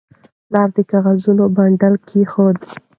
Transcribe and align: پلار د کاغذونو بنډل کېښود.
پلار 0.47 0.69
د 0.75 0.77
کاغذونو 0.91 1.43
بنډل 1.55 1.95
کېښود. 2.07 2.57